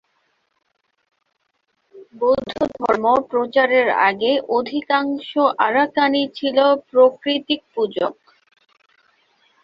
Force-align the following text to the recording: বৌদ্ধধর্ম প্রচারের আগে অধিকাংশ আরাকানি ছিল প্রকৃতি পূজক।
বৌদ্ধধর্ম 2.15 3.05
প্রচারের 3.29 3.87
আগে 4.07 4.31
অধিকাংশ 4.57 5.29
আরাকানি 5.59 6.23
ছিল 6.37 6.57
প্রকৃতি 6.89 7.55
পূজক। 7.73 8.15